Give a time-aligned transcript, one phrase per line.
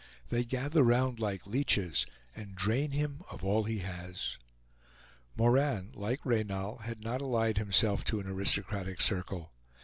[0.29, 4.39] They gather round like leeches, and drain him of all he has.
[5.37, 9.53] Moran, like Reynal, had not allied himself to an aristocratic circle.